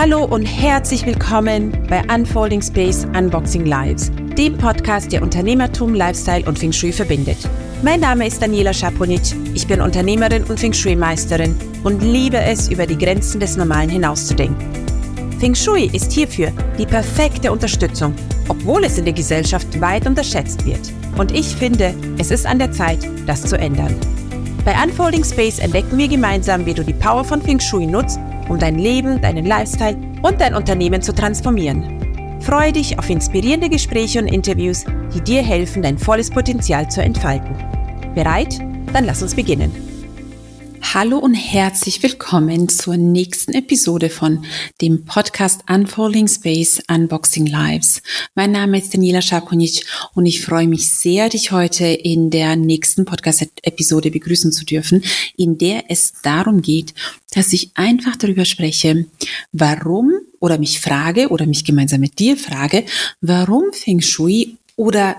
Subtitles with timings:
[0.00, 6.56] Hallo und herzlich willkommen bei Unfolding Space Unboxing Lives, dem Podcast, der Unternehmertum, Lifestyle und
[6.56, 7.38] Feng Shui verbindet.
[7.82, 12.86] Mein Name ist Daniela Schaponic, ich bin Unternehmerin und Feng Shui-Meisterin und liebe es, über
[12.86, 14.68] die Grenzen des Normalen hinauszudenken.
[15.40, 18.14] Feng Shui ist hierfür die perfekte Unterstützung,
[18.46, 20.92] obwohl es in der Gesellschaft weit unterschätzt wird.
[21.18, 23.96] Und ich finde, es ist an der Zeit, das zu ändern.
[24.64, 28.58] Bei Unfolding Space entdecken wir gemeinsam, wie du die Power von Feng Shui nutzt, um
[28.58, 32.38] dein Leben, deinen Lifestyle und dein Unternehmen zu transformieren.
[32.40, 37.56] Freue dich auf inspirierende Gespräche und Interviews, die dir helfen, dein volles Potenzial zu entfalten.
[38.14, 38.58] Bereit?
[38.92, 39.87] Dann lass uns beginnen.
[40.94, 44.46] Hallo und herzlich willkommen zur nächsten Episode von
[44.80, 48.00] dem Podcast Unfolding Space Unboxing Lives.
[48.34, 49.84] Mein Name ist Daniela Schakonic
[50.14, 55.04] und ich freue mich sehr, dich heute in der nächsten Podcast-Episode begrüßen zu dürfen,
[55.36, 56.94] in der es darum geht,
[57.34, 59.04] dass ich einfach darüber spreche,
[59.52, 62.86] warum oder mich frage oder mich gemeinsam mit dir frage,
[63.20, 65.16] warum Feng Shui oder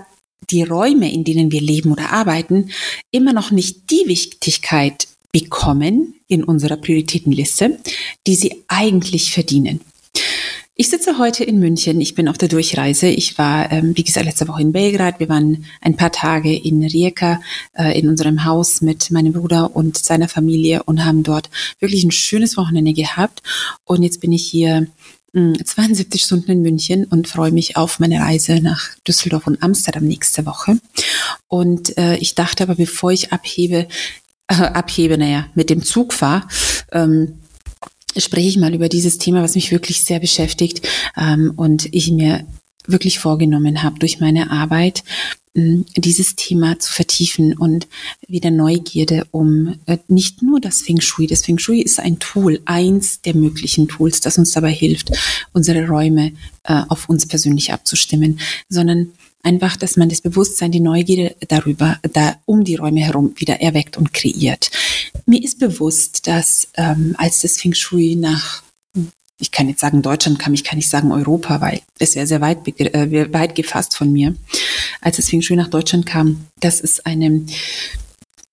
[0.49, 2.71] die Räume, in denen wir leben oder arbeiten,
[3.11, 7.79] immer noch nicht die Wichtigkeit bekommen in unserer Prioritätenliste,
[8.27, 9.81] die sie eigentlich verdienen.
[10.81, 11.99] Ich sitze heute in München.
[11.99, 13.07] Ich bin auf der Durchreise.
[13.07, 15.19] Ich war, ähm, wie gesagt, letzte Woche in Belgrad.
[15.19, 17.41] Wir waren ein paar Tage in Rijeka
[17.77, 21.49] äh, in unserem Haus mit meinem Bruder und seiner Familie und haben dort
[21.81, 23.43] wirklich ein schönes Wochenende gehabt.
[23.83, 24.87] Und jetzt bin ich hier
[25.33, 30.05] 72 hm, Stunden in München und freue mich auf meine Reise nach Düsseldorf und Amsterdam
[30.05, 30.79] nächste Woche.
[31.49, 33.89] Und äh, ich dachte aber, bevor ich abhebe,
[34.49, 36.47] äh, abhebe, naja, mit dem Zug fahre,
[36.91, 37.39] ähm,
[38.17, 42.45] spreche ich mal über dieses Thema, was mich wirklich sehr beschäftigt ähm, und ich mir
[42.87, 45.03] wirklich vorgenommen habe durch meine Arbeit,
[45.95, 47.87] dieses Thema zu vertiefen und
[48.27, 51.27] wieder Neugierde um äh, nicht nur das Feng Shui.
[51.27, 55.11] Das Feng Shui ist ein Tool, eins der möglichen Tools, das uns dabei hilft,
[55.53, 59.11] unsere Räume äh, auf uns persönlich abzustimmen, sondern
[59.43, 63.97] einfach, dass man das Bewusstsein, die Neugierde darüber, da um die Räume herum wieder erweckt
[63.97, 64.71] und kreiert.
[65.25, 68.63] Mir ist bewusst, dass ähm, als das Feng Shui nach
[69.39, 72.41] ich kann jetzt sagen Deutschland kam, ich kann nicht sagen Europa, weil es wäre sehr
[72.41, 74.35] weit, äh, weit gefasst von mir.
[75.01, 77.45] Als das Feng Shui nach Deutschland kam, das ist eine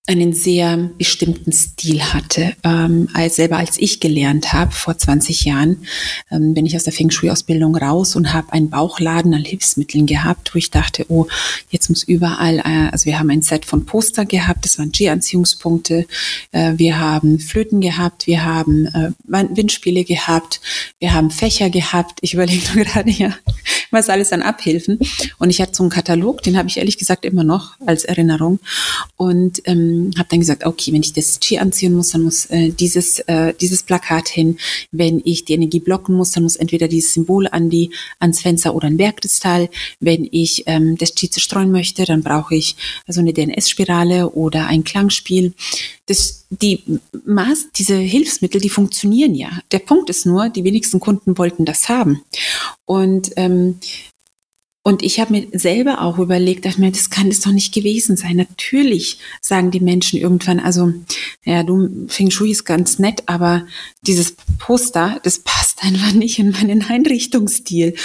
[0.07, 2.53] einen sehr bestimmten Stil hatte.
[2.63, 5.85] Ähm, als selber als ich gelernt habe, vor 20 Jahren,
[6.31, 10.55] ähm, bin ich aus der Feng Shui-Ausbildung raus und habe einen Bauchladen an Hilfsmitteln gehabt,
[10.55, 11.27] wo ich dachte, oh,
[11.69, 16.07] jetzt muss überall, äh, also wir haben ein Set von Poster gehabt, das waren G-Anziehungspunkte,
[16.53, 20.61] äh, wir haben Flöten gehabt, wir haben äh, Windspiele gehabt,
[20.99, 22.19] wir haben Fächer gehabt.
[22.21, 23.35] Ich überlege nur gerade, ja,
[23.91, 24.99] was alles an Abhilfen.
[25.37, 28.59] Und ich hatte so einen Katalog, den habe ich ehrlich gesagt immer noch als Erinnerung.
[29.17, 32.69] Und ähm, habe dann gesagt, okay, wenn ich das Ski anziehen muss, dann muss äh,
[32.69, 34.57] dieses, äh, dieses Plakat hin.
[34.91, 38.75] Wenn ich die Energie blocken muss, dann muss entweder dieses Symbol an die, ans Fenster
[38.75, 39.69] oder ein Bergkristall.
[39.99, 42.75] Wenn ich ähm, das Qi zerstreuen möchte, dann brauche ich
[43.07, 45.53] so eine DNS-Spirale oder ein Klangspiel.
[46.05, 46.83] Das, die
[47.25, 49.49] Maß, diese Hilfsmittel, die funktionieren ja.
[49.71, 52.21] Der Punkt ist nur, die wenigsten Kunden wollten das haben.
[52.85, 53.79] Und ähm,
[54.87, 58.15] und ich habe mir selber auch überlegt, dachte mir, das kann es doch nicht gewesen
[58.15, 58.37] sein.
[58.37, 60.93] Natürlich sagen die Menschen irgendwann, also,
[61.43, 63.67] ja, du, Feng Shui ist ganz nett, aber
[64.03, 67.95] dieses Poster, das passt einfach nicht in meinen Einrichtungsstil.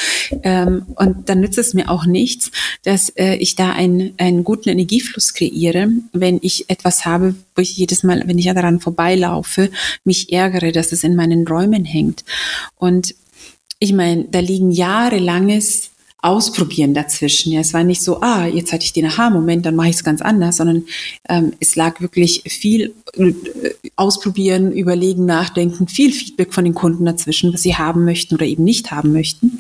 [0.43, 2.51] Ähm, und dann nützt es mir auch nichts,
[2.83, 7.77] dass äh, ich da einen, einen guten Energiefluss kreiere, wenn ich etwas habe, wo ich
[7.77, 9.71] jedes Mal, wenn ich daran vorbeilaufe,
[10.03, 12.25] mich ärgere, dass es in meinen Räumen hängt.
[12.75, 13.15] Und
[13.79, 15.92] ich meine, da liegen jahrelanges
[16.23, 17.53] Ausprobieren dazwischen.
[17.53, 20.05] Ja, es war nicht so, ah, jetzt hatte ich den Aha-Moment, dann mache ich es
[20.05, 20.85] ganz anders, sondern
[21.29, 23.33] ähm, es lag wirklich viel äh,
[23.97, 28.65] Ausprobieren, Überlegen, Nachdenken, viel Feedback von den Kunden dazwischen, was sie haben möchten oder eben
[28.65, 29.59] nicht haben möchten.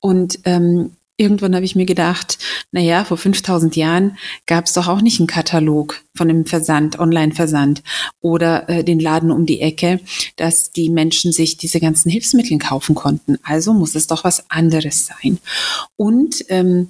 [0.00, 2.38] Und ähm, irgendwann habe ich mir gedacht,
[2.72, 6.98] na ja, vor 5000 Jahren gab es doch auch nicht einen Katalog von einem Versand,
[6.98, 7.82] Online-Versand
[8.20, 10.00] oder äh, den Laden um die Ecke,
[10.36, 13.36] dass die Menschen sich diese ganzen Hilfsmittel kaufen konnten.
[13.42, 15.38] Also muss es doch was anderes sein.
[15.96, 16.88] Und ähm,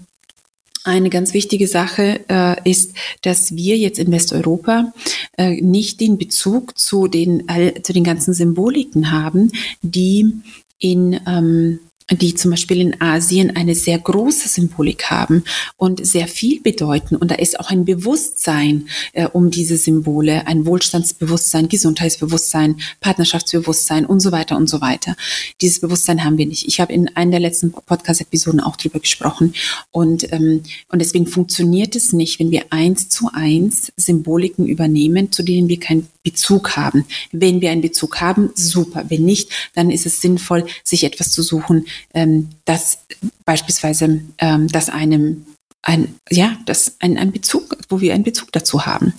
[0.85, 4.93] eine ganz wichtige Sache äh, ist, dass wir jetzt in Westeuropa
[5.37, 7.45] äh, nicht den Bezug zu den,
[7.83, 9.53] zu den ganzen Symboliken haben,
[9.83, 10.33] die
[10.79, 15.45] in ähm, die zum Beispiel in Asien eine sehr große Symbolik haben
[15.77, 17.17] und sehr viel bedeuten.
[17.17, 24.21] Und da ist auch ein Bewusstsein äh, um diese Symbole, ein Wohlstandsbewusstsein, Gesundheitsbewusstsein, Partnerschaftsbewusstsein und
[24.21, 25.17] so weiter und so weiter.
[25.61, 26.67] Dieses Bewusstsein haben wir nicht.
[26.67, 29.55] Ich habe in einer der letzten Podcast-Episoden auch drüber gesprochen.
[29.91, 35.43] Und, ähm, und deswegen funktioniert es nicht, wenn wir eins zu eins Symboliken übernehmen, zu
[35.43, 37.07] denen wir keinen Bezug haben.
[37.33, 39.05] Wenn wir einen Bezug haben, super.
[39.09, 43.01] Wenn nicht, dann ist es sinnvoll, sich etwas zu suchen, ähm, das
[43.45, 45.47] beispielsweise, ähm, das einem
[45.83, 49.15] ein, ja, das ein, ein Bezug, wo wir einen Bezug dazu haben.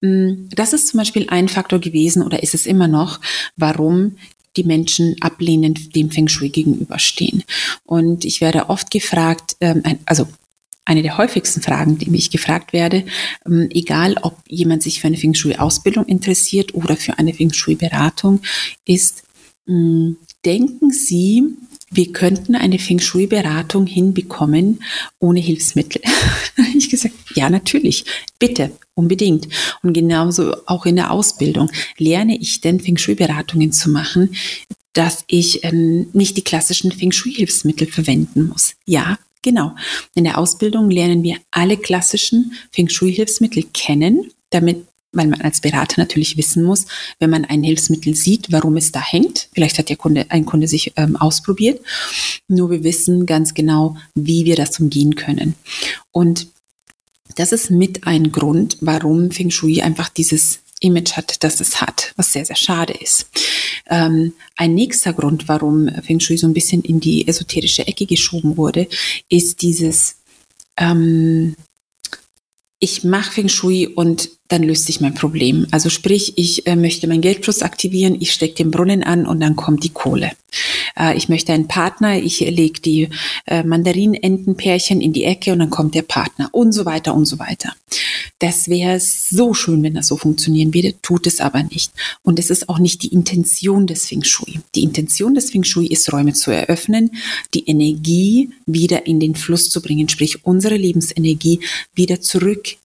[0.00, 3.20] Mm, das ist zum Beispiel ein Faktor gewesen oder ist es immer noch,
[3.56, 4.16] warum
[4.56, 7.44] die Menschen ablehnend dem Feng Shui gegenüberstehen.
[7.84, 10.26] Und ich werde oft gefragt, ähm, also
[10.84, 13.04] eine der häufigsten Fragen, die mich gefragt werde,
[13.46, 18.40] ähm, egal ob jemand sich für eine Feng Shui-Ausbildung interessiert oder für eine Feng Shui-Beratung,
[18.84, 19.22] ist,
[19.66, 20.12] mm,
[20.44, 21.56] denken Sie,
[21.92, 24.82] wir könnten eine Feng Shui-Beratung hinbekommen
[25.18, 26.02] ohne Hilfsmittel.
[26.76, 28.04] ich gesagt, ja, natürlich,
[28.38, 29.48] bitte, unbedingt.
[29.82, 34.36] Und genauso auch in der Ausbildung lerne ich denn Feng Shui-Beratungen zu machen,
[34.92, 38.74] dass ich ähm, nicht die klassischen Feng Shui-Hilfsmittel verwenden muss.
[38.86, 39.74] Ja, genau.
[40.14, 46.00] In der Ausbildung lernen wir alle klassischen Feng Shui-Hilfsmittel kennen, damit weil man als Berater
[46.00, 46.86] natürlich wissen muss,
[47.18, 49.48] wenn man ein Hilfsmittel sieht, warum es da hängt.
[49.52, 51.80] Vielleicht hat der Kunde, ein Kunde sich ähm, ausprobiert.
[52.48, 55.54] Nur wir wissen ganz genau, wie wir das umgehen können.
[56.12, 56.48] Und
[57.36, 62.12] das ist mit ein Grund, warum Feng Shui einfach dieses Image hat, das es hat,
[62.16, 63.26] was sehr, sehr schade ist.
[63.88, 68.56] Ähm, ein nächster Grund, warum Feng Shui so ein bisschen in die esoterische Ecke geschoben
[68.56, 68.88] wurde,
[69.28, 70.16] ist dieses,
[70.76, 71.54] ähm,
[72.80, 75.66] ich mache Feng Shui und dann löst sich mein Problem.
[75.70, 79.54] Also sprich, ich äh, möchte meinen Geldfluss aktivieren, ich stecke den Brunnen an und dann
[79.54, 80.32] kommt die Kohle.
[80.98, 83.08] Äh, ich möchte einen Partner, ich lege die
[83.46, 87.38] äh, Mandarinentenpärchen in die Ecke und dann kommt der Partner und so weiter und so
[87.38, 87.72] weiter.
[88.38, 91.92] Das wäre so schön, wenn das so funktionieren würde, tut es aber nicht.
[92.22, 94.60] Und es ist auch nicht die Intention des Feng Shui.
[94.74, 97.10] Die Intention des Feng Shui ist, Räume zu eröffnen,
[97.52, 101.60] die Energie wieder in den Fluss zu bringen, sprich unsere Lebensenergie
[101.94, 102.76] wieder zurück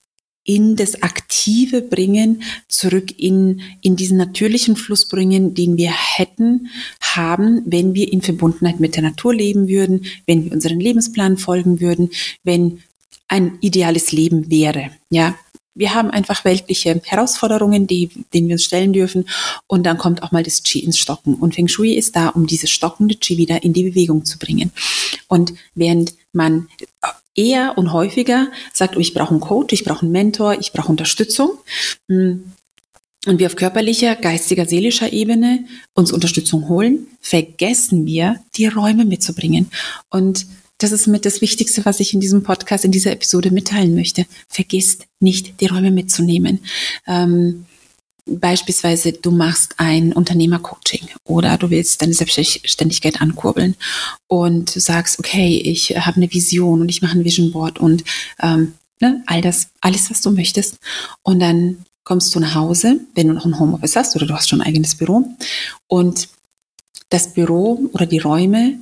[0.45, 6.69] in das Aktive bringen, zurück in, in diesen natürlichen Fluss bringen, den wir hätten,
[7.01, 11.81] haben, wenn wir in Verbundenheit mit der Natur leben würden, wenn wir unseren Lebensplan folgen
[11.81, 12.11] würden,
[12.43, 12.83] wenn
[13.27, 14.91] ein ideales Leben wäre.
[15.09, 15.35] Ja,
[15.73, 19.27] wir haben einfach weltliche Herausforderungen, die, denen wir uns stellen dürfen.
[19.67, 21.35] Und dann kommt auch mal das Qi ins Stocken.
[21.35, 24.71] Und Feng Shui ist da, um dieses stockende Qi wieder in die Bewegung zu bringen.
[25.27, 26.69] Und während man
[27.35, 30.89] eher und häufiger sagt, oh, ich brauche einen Coach, ich brauche einen Mentor, ich brauche
[30.89, 31.51] Unterstützung.
[32.09, 32.51] Hm.
[33.27, 39.71] Und wir auf körperlicher, geistiger, seelischer Ebene uns Unterstützung holen, vergessen wir, die Räume mitzubringen.
[40.09, 40.45] Und
[40.77, 44.25] das ist mit das Wichtigste, was ich in diesem Podcast, in dieser Episode mitteilen möchte.
[44.47, 46.59] Vergisst nicht, die Räume mitzunehmen.
[47.07, 47.65] Ähm,
[48.27, 53.75] Beispielsweise, du machst ein Unternehmercoaching oder du willst deine Selbstständigkeit ankurbeln
[54.27, 58.03] und du sagst, okay, ich habe eine Vision und ich mache ein Vision Board und
[58.41, 60.79] ähm, ne, all das, alles, was du möchtest.
[61.21, 64.49] Und dann kommst du nach Hause, wenn du noch ein Homeoffice hast oder du hast
[64.49, 65.27] schon ein eigenes Büro
[65.87, 66.29] und
[67.09, 68.79] das Büro oder die Räume,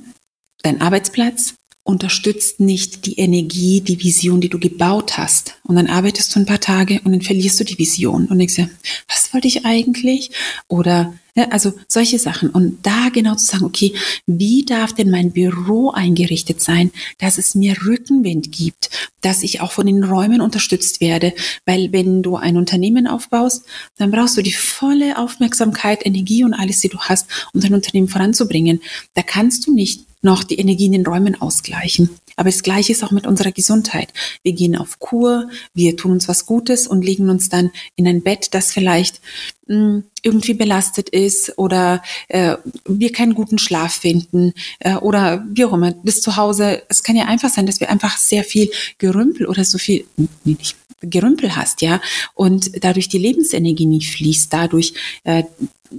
[0.62, 1.54] dein Arbeitsplatz
[1.84, 5.58] unterstützt nicht die Energie, die Vision, die du gebaut hast.
[5.64, 8.56] Und dann arbeitest du ein paar Tage und dann verlierst du die Vision und denkst
[8.56, 8.70] dir,
[9.06, 10.30] was wollte ich eigentlich?
[10.66, 12.48] Oder ja, also solche Sachen.
[12.48, 13.92] Und da genau zu sagen, okay,
[14.26, 18.88] wie darf denn mein Büro eingerichtet sein, dass es mir Rückenwind gibt,
[19.20, 21.34] dass ich auch von den Räumen unterstützt werde.
[21.66, 23.64] Weil wenn du ein Unternehmen aufbaust,
[23.98, 28.08] dann brauchst du die volle Aufmerksamkeit, Energie und alles, die du hast, um dein Unternehmen
[28.08, 28.80] voranzubringen.
[29.14, 32.10] Da kannst du nicht noch die Energie in den Räumen ausgleichen.
[32.36, 34.12] Aber das Gleiche ist auch mit unserer Gesundheit.
[34.42, 38.22] Wir gehen auf Kur, wir tun uns was Gutes und legen uns dann in ein
[38.22, 39.20] Bett, das vielleicht
[39.68, 45.64] mh, hm, irgendwie belastet ist oder äh, wir keinen guten Schlaf finden äh, oder wie
[45.64, 45.92] auch immer.
[46.02, 49.64] Das zu Hause, es kann ja einfach sein, dass wir einfach sehr viel Gerümpel oder
[49.64, 52.00] so viel, nee, nicht Gerümpel hast, ja,
[52.34, 54.94] und dadurch die Lebensenergie nicht fließt, dadurch
[55.24, 55.44] äh,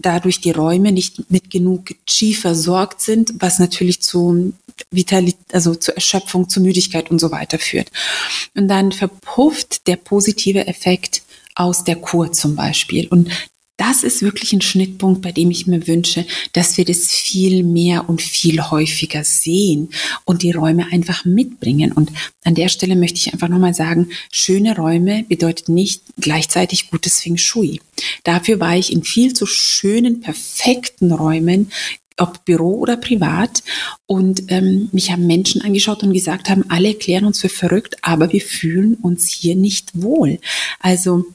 [0.02, 4.54] dadurch die Räume nicht mit genug Qi versorgt sind, was natürlich zu
[4.92, 7.90] Vitalität, also zur Erschöpfung, zur Müdigkeit und so weiter führt.
[8.56, 11.22] Und dann verpufft der positive Effekt
[11.56, 13.08] aus der Kur zum Beispiel.
[13.08, 13.30] Und
[13.78, 18.08] das ist wirklich ein Schnittpunkt, bei dem ich mir wünsche, dass wir das viel mehr
[18.10, 19.90] und viel häufiger sehen
[20.24, 21.92] und die Räume einfach mitbringen.
[21.92, 22.12] Und
[22.44, 27.38] an der Stelle möchte ich einfach nochmal sagen, schöne Räume bedeutet nicht gleichzeitig gutes Feng
[27.38, 27.82] Shui.
[28.24, 31.72] Dafür war ich in viel zu schönen, perfekten Räumen
[32.18, 33.62] ob Büro oder privat.
[34.06, 38.32] Und ähm, mich haben Menschen angeschaut und gesagt haben, alle erklären uns für verrückt, aber
[38.32, 40.40] wir fühlen uns hier nicht wohl.
[40.80, 41.26] Also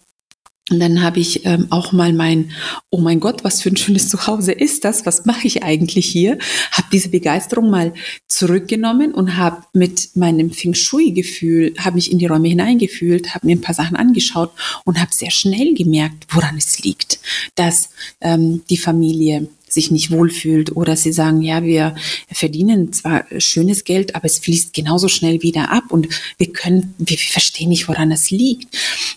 [0.71, 2.53] und dann habe ich ähm, auch mal mein,
[2.91, 5.05] oh mein Gott, was für ein schönes Zuhause ist das?
[5.05, 6.39] Was mache ich eigentlich hier?
[6.71, 7.93] Habe diese Begeisterung mal
[8.29, 13.57] zurückgenommen und habe mit meinem Feng Shui-Gefühl, habe mich in die Räume hineingefühlt, habe mir
[13.57, 14.53] ein paar Sachen angeschaut
[14.85, 17.19] und habe sehr schnell gemerkt, woran es liegt,
[17.57, 21.95] dass ähm, die Familie sich nicht wohlfühlt oder sie sagen, ja, wir
[22.31, 26.09] verdienen zwar schönes Geld, aber es fließt genauso schnell wieder ab und
[26.39, 28.77] wir können, wir, verstehen nicht, woran es liegt.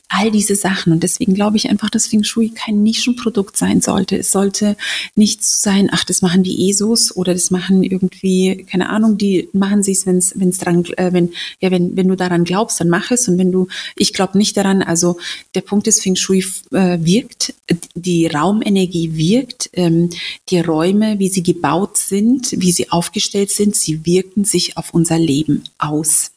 [0.10, 4.18] All diese Sachen und deswegen glaube ich einfach, dass Feng Shui kein Nischenprodukt sein sollte.
[4.18, 4.78] Es sollte
[5.16, 9.84] nicht sein, ach, das machen die ESOs oder das machen irgendwie, keine Ahnung, die machen
[9.84, 12.80] sie es, wenn es wenn es dran, äh, wenn ja, wenn wenn du daran glaubst,
[12.80, 14.82] dann mach es und wenn du, ich glaube nicht daran.
[14.82, 15.18] Also
[15.56, 17.54] der Punkt ist, Feng Shui äh, wirkt,
[17.96, 19.70] die Raumenergie wirkt.
[19.74, 20.10] Ähm,
[20.50, 25.18] die Räume, wie sie gebaut sind, wie sie aufgestellt sind, sie wirken sich auf unser
[25.18, 26.32] Leben aus.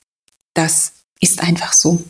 [0.54, 2.02] Das ist einfach so.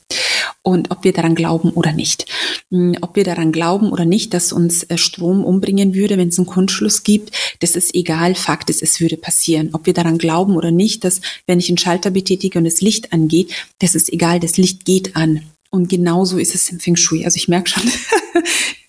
[0.63, 2.27] Und ob wir daran glauben oder nicht.
[2.71, 6.39] Hm, ob wir daran glauben oder nicht, dass uns äh, Strom umbringen würde, wenn es
[6.39, 8.35] einen Kurzschluss gibt, das ist egal.
[8.35, 9.71] Fakt ist, es würde passieren.
[9.73, 13.13] Ob wir daran glauben oder nicht, dass wenn ich einen Schalter betätige und das Licht
[13.13, 14.41] angeht, das ist egal.
[14.41, 15.43] Das Licht geht an.
[15.71, 17.25] Und genauso ist es im Feng Shui.
[17.25, 17.83] Also ich merke schon,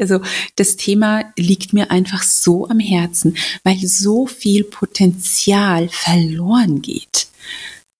[0.00, 0.20] also
[0.56, 7.28] das Thema liegt mir einfach so am Herzen, weil so viel Potenzial verloren geht,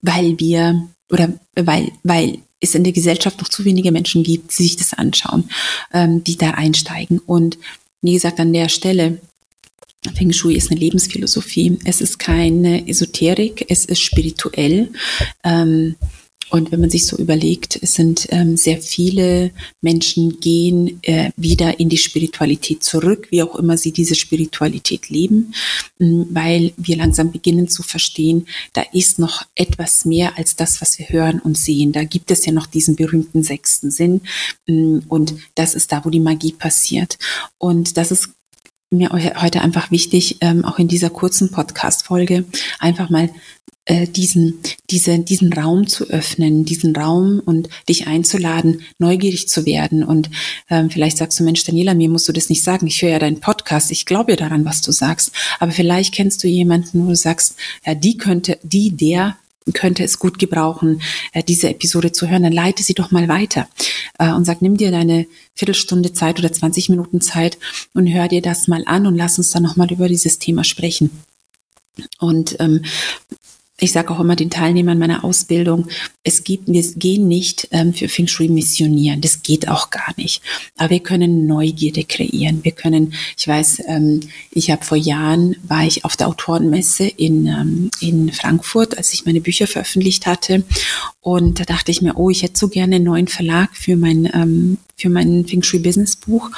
[0.02, 4.64] weil wir oder weil, weil es in der Gesellschaft noch zu wenige Menschen gibt, die
[4.64, 5.50] sich das anschauen,
[5.92, 7.18] ähm, die da einsteigen.
[7.18, 7.58] Und
[8.02, 9.20] wie gesagt, an der Stelle,
[10.14, 11.78] Feng Shui ist eine Lebensphilosophie.
[11.84, 14.90] Es ist keine Esoterik, es ist spirituell.
[15.42, 15.96] Ähm,
[16.54, 21.80] und wenn man sich so überlegt, es sind ähm, sehr viele Menschen gehen äh, wieder
[21.80, 25.52] in die Spiritualität zurück, wie auch immer sie diese Spiritualität leben,
[25.98, 30.96] ähm, weil wir langsam beginnen zu verstehen, da ist noch etwas mehr als das, was
[31.00, 31.90] wir hören und sehen.
[31.90, 34.20] Da gibt es ja noch diesen berühmten sechsten Sinn
[34.68, 37.18] ähm, und das ist da, wo die Magie passiert.
[37.58, 38.28] Und das ist
[38.96, 42.44] mir heute einfach wichtig, ähm, auch in dieser kurzen Podcast-Folge
[42.78, 43.30] einfach mal
[43.86, 44.60] äh, diesen,
[44.90, 50.02] diese, diesen Raum zu öffnen, diesen Raum und dich einzuladen, neugierig zu werden.
[50.02, 50.30] Und
[50.70, 52.86] ähm, vielleicht sagst du, Mensch, Daniela, mir musst du das nicht sagen.
[52.86, 53.90] Ich höre ja deinen Podcast.
[53.90, 55.32] Ich glaube ja daran, was du sagst.
[55.60, 59.36] Aber vielleicht kennst du jemanden, wo du sagst, ja, die könnte, die, der
[59.72, 61.00] könnte es gut gebrauchen,
[61.32, 63.68] äh, diese Episode zu hören, dann leite sie doch mal weiter
[64.18, 67.58] äh, und sag, nimm dir deine Viertelstunde Zeit oder 20 Minuten Zeit
[67.94, 71.10] und hör dir das mal an und lass uns dann nochmal über dieses Thema sprechen.
[72.18, 72.84] Und ähm,
[73.78, 75.88] ich sage auch immer den Teilnehmern meiner Ausbildung,
[76.22, 80.42] es gibt, wir gehen nicht ähm, für Feng Shui missionieren, das geht auch gar nicht.
[80.76, 82.62] Aber wir können Neugierde kreieren.
[82.62, 84.20] Wir können, ich weiß, ähm,
[84.52, 89.26] ich habe vor Jahren, war ich auf der Autorenmesse in, ähm, in Frankfurt, als ich
[89.26, 90.62] meine Bücher veröffentlicht hatte.
[91.20, 94.30] Und da dachte ich mir, oh, ich hätte so gerne einen neuen Verlag für mein,
[94.32, 96.48] ähm, für mein Feng Shui Business Buch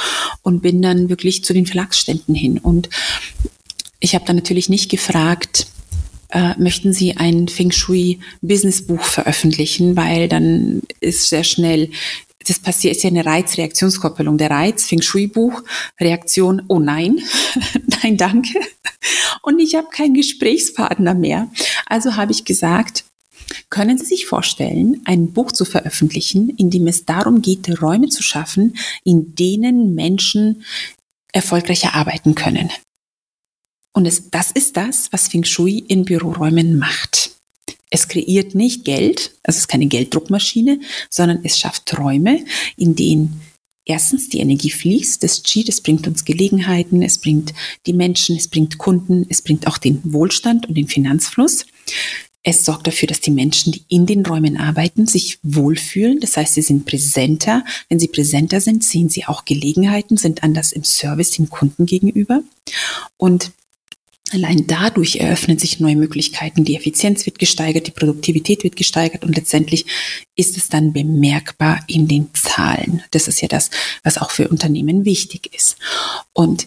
[0.42, 2.58] und bin dann wirklich zu den Verlagsständen hin.
[2.58, 2.90] Und
[4.00, 5.66] ich habe dann natürlich nicht gefragt,
[6.36, 11.90] äh, möchten Sie ein Feng Shui Business Buch veröffentlichen, weil dann ist sehr schnell
[12.46, 14.38] das passiert, ist ja eine Reizreaktionskoppelung.
[14.38, 15.64] Der Reiz, Feng Shui Buch,
[15.98, 17.18] Reaktion, oh nein,
[18.02, 18.60] nein, danke.
[19.42, 21.50] Und ich habe keinen Gesprächspartner mehr.
[21.86, 23.04] Also habe ich gesagt,
[23.70, 28.22] können Sie sich vorstellen, ein Buch zu veröffentlichen, in dem es darum geht, Räume zu
[28.22, 30.64] schaffen, in denen Menschen
[31.32, 32.70] erfolgreicher arbeiten können?
[33.96, 37.30] Und es, das ist das, was Feng Shui in Büroräumen macht.
[37.88, 42.44] Es kreiert nicht Geld, also es ist keine Gelddruckmaschine, sondern es schafft Räume,
[42.76, 43.40] in denen
[43.86, 47.54] erstens die Energie fließt, das Qi, das bringt uns Gelegenheiten, es bringt
[47.86, 51.64] die Menschen, es bringt Kunden, es bringt auch den Wohlstand und den Finanzfluss.
[52.42, 56.20] Es sorgt dafür, dass die Menschen, die in den Räumen arbeiten, sich wohlfühlen.
[56.20, 57.64] Das heißt, sie sind präsenter.
[57.88, 62.42] Wenn sie präsenter sind, sehen sie auch Gelegenheiten, sind anders im Service dem Kunden gegenüber.
[63.16, 63.52] Und
[64.32, 69.36] Allein dadurch eröffnen sich neue Möglichkeiten, die Effizienz wird gesteigert, die Produktivität wird gesteigert und
[69.36, 69.86] letztendlich
[70.34, 73.04] ist es dann bemerkbar in den Zahlen.
[73.12, 73.70] Das ist ja das,
[74.02, 75.76] was auch für Unternehmen wichtig ist.
[76.32, 76.66] Und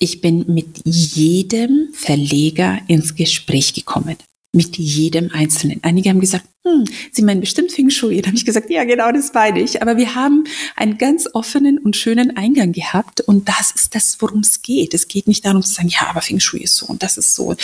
[0.00, 4.16] ich bin mit jedem Verleger ins Gespräch gekommen
[4.52, 5.80] mit jedem Einzelnen.
[5.82, 8.20] Einige haben gesagt, hm, Sie meinen bestimmt Feng Shui.
[8.22, 9.82] Da habe ich gesagt, ja, genau, das meine ich.
[9.82, 14.40] Aber wir haben einen ganz offenen und schönen Eingang gehabt und das ist das, worum
[14.40, 14.94] es geht.
[14.94, 17.34] Es geht nicht darum zu sagen, ja, aber Feng Shui ist so und das ist
[17.34, 17.56] so.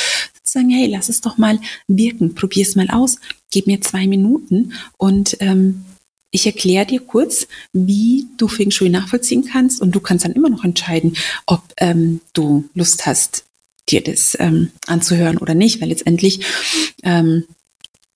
[0.42, 3.18] Sagen, hey, lass es doch mal wirken, probier es mal aus,
[3.50, 5.84] gib mir zwei Minuten und ähm,
[6.30, 10.50] ich erkläre dir kurz, wie du Feng Shui nachvollziehen kannst und du kannst dann immer
[10.50, 13.44] noch entscheiden, ob ähm, du Lust hast,
[13.88, 16.40] dir das ähm, anzuhören oder nicht, weil letztendlich,
[17.02, 17.44] ähm,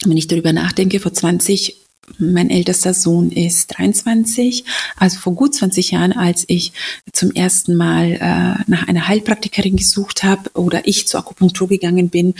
[0.04, 1.76] wenn ich darüber nachdenke, vor 20
[2.18, 4.64] mein ältester Sohn ist 23,
[4.96, 6.72] also vor gut 20 Jahren, als ich
[7.12, 12.34] zum ersten Mal äh, nach einer Heilpraktikerin gesucht habe oder ich zur Akupunktur gegangen bin.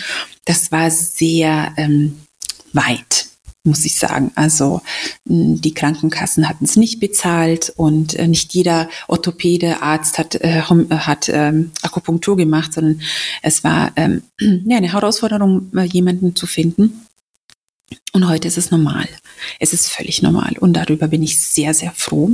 [0.47, 2.19] Das war sehr ähm,
[2.73, 3.27] weit
[3.69, 4.33] muss ich sagen.
[4.35, 4.83] Also
[5.25, 11.29] die Krankenkassen hatten es nicht bezahlt und äh, nicht jeder Orthopäde, Arzt hat, äh, hat
[11.29, 13.01] ähm, Akupunktur gemacht, sondern
[13.43, 14.23] es war ähm,
[14.67, 17.05] ja, eine Herausforderung, jemanden zu finden.
[18.13, 19.09] Und heute ist es normal.
[19.61, 20.55] Es ist völlig normal.
[20.59, 22.31] Und darüber bin ich sehr, sehr froh.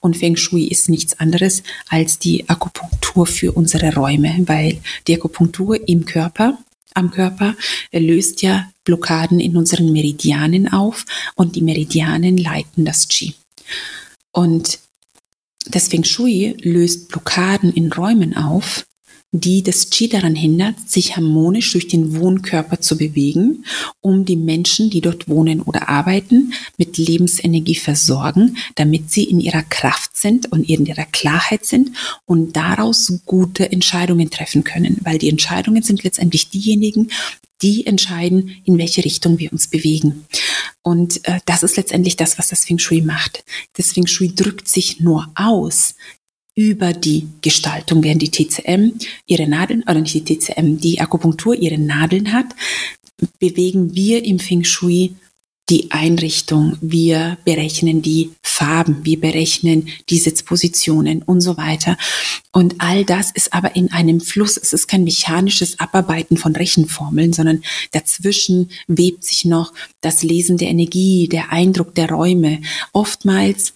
[0.00, 5.88] Und Feng Shui ist nichts anderes als die Akupunktur für unsere Räume, weil die Akupunktur
[5.88, 6.58] im Körper,
[6.98, 7.54] am Körper,
[7.92, 13.34] löst ja Blockaden in unseren Meridianen auf und die Meridianen leiten das Qi.
[14.32, 14.78] Und
[15.66, 18.86] das Feng Shui löst Blockaden in Räumen auf,
[19.32, 23.64] die das Qi daran hindert, sich harmonisch durch den Wohnkörper zu bewegen,
[24.00, 29.62] um die Menschen, die dort wohnen oder arbeiten, mit Lebensenergie versorgen, damit sie in ihrer
[29.62, 31.90] Kraft sind und in ihrer Klarheit sind
[32.24, 37.10] und daraus gute Entscheidungen treffen können, weil die Entscheidungen sind letztendlich diejenigen,
[37.60, 40.26] die entscheiden, in welche Richtung wir uns bewegen.
[40.82, 43.44] Und äh, das ist letztendlich das, was das Feng Shui macht.
[43.74, 45.94] Das Feng Shui drückt sich nur aus,
[46.58, 48.94] über die Gestaltung, während die TCM
[49.26, 52.46] ihre Nadeln, oder nicht die TCM, die Akupunktur ihre Nadeln hat,
[53.38, 55.14] bewegen wir im Feng Shui
[55.68, 61.96] die Einrichtung, wir berechnen die Farben, wir berechnen die Sitzpositionen und so weiter.
[62.50, 64.56] Und all das ist aber in einem Fluss.
[64.56, 67.62] Es ist kein mechanisches Abarbeiten von Rechenformeln, sondern
[67.92, 72.62] dazwischen webt sich noch das Lesen der Energie, der Eindruck der Räume.
[72.92, 73.74] Oftmals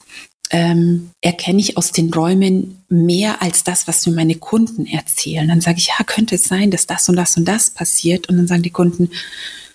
[0.53, 5.49] ähm, erkenne ich aus den Räumen mehr als das, was mir meine Kunden erzählen.
[5.49, 8.29] Dann sage ich, ja, könnte es sein, dass das und das und das passiert?
[8.29, 9.11] Und dann sagen die Kunden,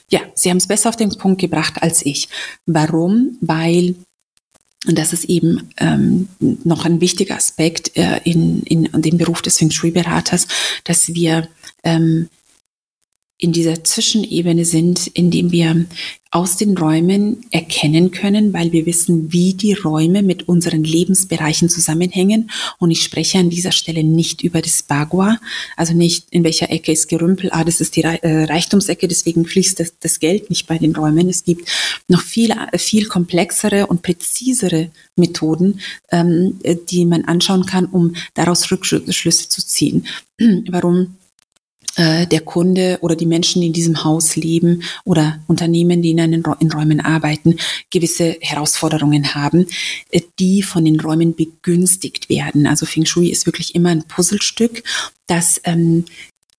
[0.10, 2.30] ja, sie haben es besser auf den Punkt gebracht als ich.
[2.66, 3.38] Warum?
[3.42, 3.96] Weil
[4.86, 9.58] und das ist eben ähm, noch ein wichtiger Aspekt äh, in, in, dem Beruf des
[9.58, 10.48] Feng Shui-Beraters,
[10.84, 11.50] dass wir
[11.84, 12.30] ähm,
[13.40, 15.86] in dieser Zwischenebene sind, in dem wir
[16.32, 22.50] aus den Räumen erkennen können, weil wir wissen, wie die Räume mit unseren Lebensbereichen zusammenhängen.
[22.80, 25.40] Und ich spreche an dieser Stelle nicht über das Bagua,
[25.78, 29.80] also nicht in welcher Ecke ist Gerümpel, ah, das ist die äh, Reichtumsecke, deswegen fließt
[29.80, 31.30] das, das Geld nicht bei den Räumen.
[31.30, 31.70] Es gibt
[32.08, 35.80] noch viel, viel komplexere und präzisere Methoden,
[36.12, 40.06] ähm, die man anschauen kann, um daraus Rückschlüsse zu ziehen.
[40.70, 41.16] Warum
[41.98, 46.22] äh, der Kunde oder die Menschen, die in diesem Haus leben oder Unternehmen, die in,
[46.22, 47.58] einen, in Räumen arbeiten,
[47.90, 49.66] gewisse Herausforderungen haben,
[50.12, 52.68] äh, die von den Räumen begünstigt werden.
[52.68, 54.84] Also Feng Shui ist wirklich immer ein Puzzlestück,
[55.26, 56.06] das ähm,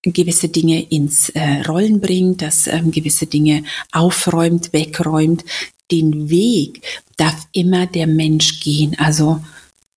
[0.03, 5.45] gewisse Dinge ins äh, Rollen bringt, das ähm, gewisse Dinge aufräumt, wegräumt.
[5.91, 6.83] Den Weg
[7.17, 8.97] darf immer der Mensch gehen.
[8.99, 9.41] Also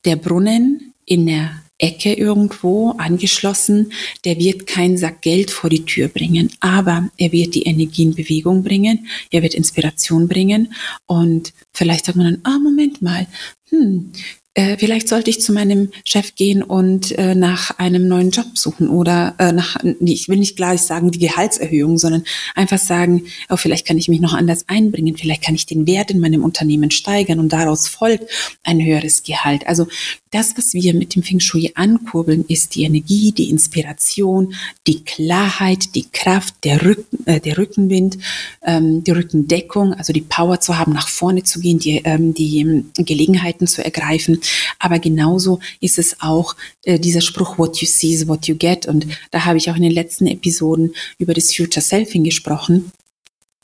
[0.06, 3.91] der Brunnen in der Ecke irgendwo angeschlossen,
[4.24, 8.15] der wird keinen Sack Geld vor die Tür bringen, aber er wird die Energie in
[8.15, 10.74] Bewegung bringen, er wird Inspiration bringen
[11.08, 13.28] und vielleicht sagt man dann, ah, Moment mal,
[13.70, 14.12] hm,
[14.54, 18.89] äh, vielleicht sollte ich zu meinem Chef gehen und äh, nach einem neuen Job suchen
[18.89, 23.88] oder äh, nach, ich will nicht gleich sagen die Gehaltserhöhung, sondern einfach sagen, oh, vielleicht
[23.88, 27.39] kann ich mich noch anders einbringen, vielleicht kann ich den Wert in meinem Unternehmen steigern
[27.39, 28.30] und daraus folgt
[28.63, 29.65] ein höheres Gehalt.
[29.67, 29.88] Also
[30.32, 34.54] das, was wir mit dem Feng Shui ankurbeln, ist die Energie, die Inspiration,
[34.88, 38.17] die Klarheit, die Kraft, der, Rücken, äh, der Rückenwind,
[38.65, 42.60] ähm, die Rückendeckung, also die Power zu haben, nach vorne zu gehen, die, ähm, die
[42.60, 44.39] ähm, Gelegenheiten zu ergreifen
[44.80, 48.88] aber genauso ist es auch äh, dieser Spruch, what you see is what you get.
[48.88, 52.91] Und da habe ich auch in den letzten Episoden über das Future Selfing gesprochen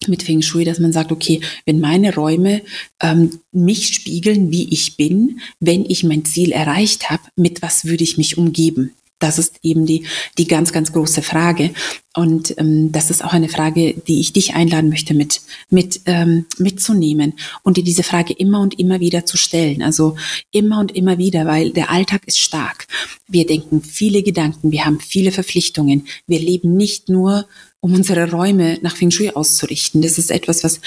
[0.07, 2.61] mit Feng Shui, dass man sagt, okay, wenn meine Räume
[3.01, 8.03] ähm, mich spiegeln, wie ich bin, wenn ich mein Ziel erreicht habe, mit was würde
[8.03, 8.91] ich mich umgeben?
[9.19, 10.05] Das ist eben die,
[10.37, 11.71] die ganz, ganz große Frage.
[12.15, 16.45] Und ähm, das ist auch eine Frage, die ich dich einladen möchte, mit, mit, ähm,
[16.59, 17.33] mitzunehmen
[17.63, 19.81] und dir diese Frage immer und immer wieder zu stellen.
[19.81, 20.15] Also
[20.51, 22.85] immer und immer wieder, weil der Alltag ist stark.
[23.27, 26.07] Wir denken viele Gedanken, wir haben viele Verpflichtungen.
[26.27, 27.47] Wir leben nicht nur
[27.79, 30.01] um unsere Räume nach Feng Shui auszurichten.
[30.01, 30.81] Das ist etwas, was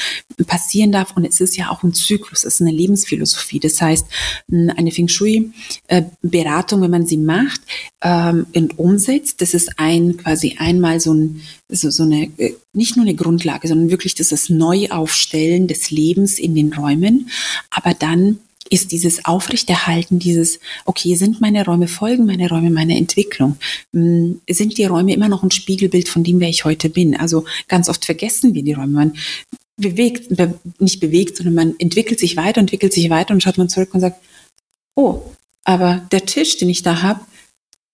[0.47, 3.61] passieren darf und es ist ja auch ein Zyklus, es ist eine Lebensphilosophie.
[3.61, 4.07] Das heißt,
[4.51, 7.61] eine Feng Shui-Beratung, wenn man sie macht
[8.03, 12.97] ähm, und umsetzt, das ist ein quasi einmal so ein, so, so eine, äh, nicht
[12.97, 17.31] nur eine Grundlage, sondern wirklich dieses Neuaufstellen des Lebens in den Räumen.
[17.71, 23.57] Aber dann ist dieses Aufrechterhalten, dieses, okay, sind meine Räume, folgen meine Räume meiner Entwicklung?
[23.93, 27.17] Hm, sind die Räume immer noch ein Spiegelbild von dem, wer ich heute bin?
[27.17, 28.93] Also ganz oft vergessen wir die Räume.
[28.93, 29.17] Man
[29.77, 30.31] bewegt,
[30.81, 34.01] nicht bewegt, sondern man entwickelt sich weiter, entwickelt sich weiter und schaut man zurück und
[34.01, 34.23] sagt,
[34.95, 35.23] oh,
[35.65, 37.21] aber der Tisch, den ich da habe,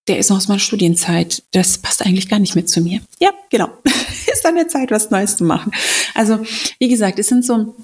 [0.08, 1.42] der ist noch aus meiner Studienzeit.
[1.52, 3.00] Das passt eigentlich gar nicht mehr zu mir.
[3.20, 3.68] Ja, genau.
[4.32, 5.72] ist an der Zeit, was Neues zu machen.
[6.14, 6.38] Also,
[6.78, 7.74] wie gesagt, es sind so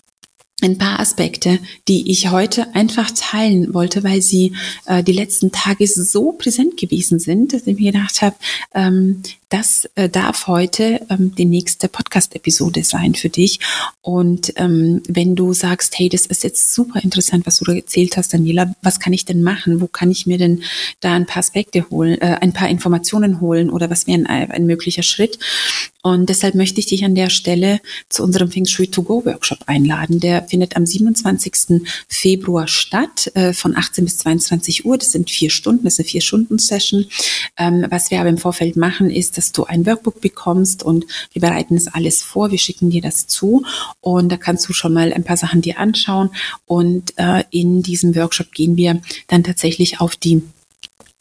[0.60, 4.52] ein paar Aspekte, die ich heute einfach teilen wollte, weil sie
[4.86, 8.36] äh, die letzten Tage so präsent gewesen sind, dass ich mir gedacht habe,
[8.74, 13.60] ähm, das äh, darf heute ähm, die nächste Podcast-Episode sein für dich.
[14.00, 18.16] Und ähm, wenn du sagst, hey, das ist jetzt super interessant, was du da erzählt
[18.16, 19.82] hast, Daniela, was kann ich denn machen?
[19.82, 20.62] Wo kann ich mir denn
[21.00, 24.64] da ein paar Aspekte holen, äh, ein paar Informationen holen oder was wäre ein, ein
[24.64, 25.38] möglicher Schritt?
[26.02, 29.60] Und deshalb möchte ich dich an der Stelle zu unserem Feng Shui to Go Workshop
[29.66, 30.18] einladen.
[30.18, 31.82] Der findet am 27.
[32.08, 34.98] Februar statt, äh, von 18 bis 22 Uhr.
[34.98, 37.06] Das sind vier Stunden, das ist eine Vier-Stunden-Session.
[37.56, 41.42] Ähm, was wir aber im Vorfeld machen, ist, dass du ein Workbook bekommst und wir
[41.42, 43.64] bereiten das alles vor, wir schicken dir das zu
[44.00, 46.30] und da kannst du schon mal ein paar Sachen dir anschauen
[46.64, 50.42] und äh, in diesem Workshop gehen wir dann tatsächlich auf die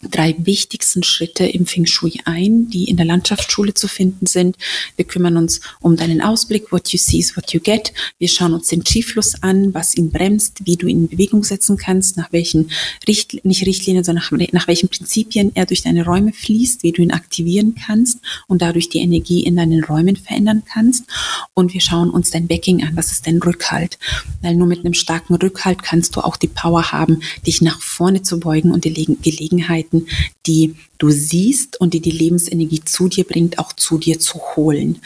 [0.09, 4.55] drei wichtigsten Schritte im Feng Shui ein, die in der Landschaftsschule zu finden sind.
[4.95, 7.93] Wir kümmern uns um deinen Ausblick, what you see is what you get.
[8.17, 11.77] Wir schauen uns den Chi-Fluss an, was ihn bremst, wie du ihn in Bewegung setzen
[11.77, 12.71] kannst, nach welchen
[13.07, 17.01] Richt nicht Richtlinien, sondern nach, nach welchen Prinzipien er durch deine Räume fließt, wie du
[17.01, 21.05] ihn aktivieren kannst und dadurch die Energie in deinen Räumen verändern kannst.
[21.53, 23.97] Und wir schauen uns dein Backing an, was ist dein Rückhalt?
[24.41, 28.21] Weil nur mit einem starken Rückhalt kannst du auch die Power haben, dich nach vorne
[28.21, 30.07] zu beugen und die Gelegenheit Möglichkeiten,
[30.47, 34.99] die du siehst und die die Lebensenergie zu dir bringt, auch zu dir zu holen.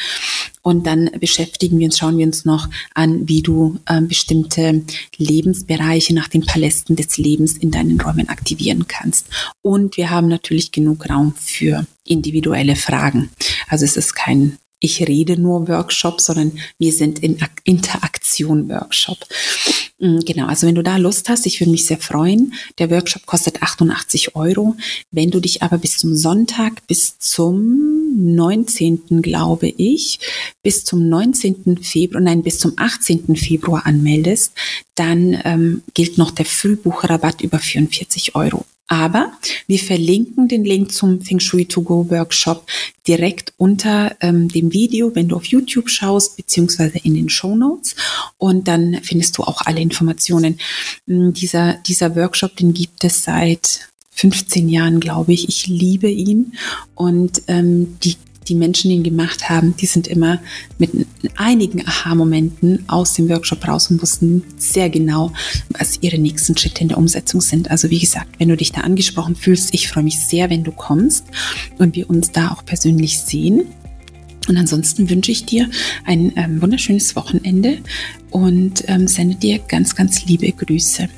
[0.61, 4.83] Und dann beschäftigen wir uns, schauen wir uns noch an, wie du äh, bestimmte
[5.17, 9.27] Lebensbereiche nach den Palästen des Lebens in deinen Räumen aktivieren kannst.
[9.61, 13.29] Und wir haben natürlich genug Raum für individuelle Fragen.
[13.67, 19.17] Also es ist kein ich rede nur Workshop, sondern wir sind in Interaktion Workshop.
[19.99, 22.53] Mm, genau, also wenn du da Lust hast, ich würde mich sehr freuen.
[22.77, 24.75] Der Workshop kostet 88 Euro.
[25.11, 29.21] Wenn du dich aber bis zum Sonntag, bis zum 19.
[29.21, 30.19] glaube ich,
[30.63, 31.79] bis zum 19.
[31.81, 33.35] Februar, nein, bis zum 18.
[33.35, 34.53] Februar anmeldest,
[34.95, 38.65] dann ähm, gilt noch der Frühbuchrabatt über 44 Euro.
[38.87, 39.31] Aber
[39.67, 42.67] wir verlinken den Link zum Feng Shui To Go Workshop
[43.07, 47.95] direkt unter ähm, dem Video, wenn du auf YouTube schaust, beziehungsweise in den Show Notes.
[48.37, 50.59] Und dann findest du auch alle Informationen.
[51.07, 55.49] Hm, dieser, dieser Workshop, den gibt es seit 15 Jahren, glaube ich.
[55.49, 56.53] Ich liebe ihn
[56.93, 58.15] und ähm, die
[58.47, 60.39] die Menschen ihn gemacht haben, die sind immer
[60.77, 60.91] mit
[61.35, 65.31] einigen Aha-Momenten aus dem Workshop raus und wussten sehr genau,
[65.69, 67.71] was ihre nächsten Schritte in der Umsetzung sind.
[67.71, 70.71] Also wie gesagt, wenn du dich da angesprochen fühlst, ich freue mich sehr, wenn du
[70.71, 71.25] kommst
[71.77, 73.65] und wir uns da auch persönlich sehen.
[74.47, 75.69] Und ansonsten wünsche ich dir
[76.05, 77.79] ein ähm, wunderschönes Wochenende
[78.29, 81.09] und ähm, sende dir ganz, ganz liebe Grüße.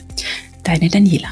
[0.63, 1.29] Deine Daniela.